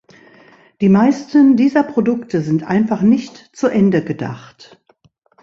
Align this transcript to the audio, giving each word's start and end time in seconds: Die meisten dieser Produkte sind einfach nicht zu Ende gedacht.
Die 0.81 0.89
meisten 0.89 1.57
dieser 1.57 1.83
Produkte 1.83 2.41
sind 2.41 2.63
einfach 2.63 3.03
nicht 3.03 3.55
zu 3.55 3.67
Ende 3.67 4.03
gedacht. 4.03 4.81